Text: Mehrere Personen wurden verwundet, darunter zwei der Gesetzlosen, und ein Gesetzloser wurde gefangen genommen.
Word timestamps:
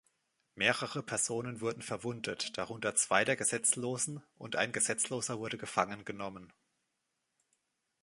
Mehrere 0.55 1.03
Personen 1.03 1.61
wurden 1.61 1.83
verwundet, 1.83 2.57
darunter 2.57 2.95
zwei 2.95 3.23
der 3.23 3.35
Gesetzlosen, 3.35 4.23
und 4.39 4.55
ein 4.55 4.71
Gesetzloser 4.71 5.37
wurde 5.37 5.59
gefangen 5.59 6.05
genommen. 6.05 6.51